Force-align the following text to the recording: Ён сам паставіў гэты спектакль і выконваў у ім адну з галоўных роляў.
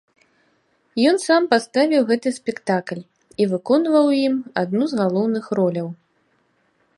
Ён 1.09 1.19
сам 1.25 1.41
паставіў 1.51 2.01
гэты 2.11 2.29
спектакль 2.39 3.01
і 3.45 3.47
выконваў 3.53 4.03
у 4.15 4.17
ім 4.25 4.35
адну 4.63 4.83
з 4.95 5.01
галоўных 5.03 5.45
роляў. 5.61 5.87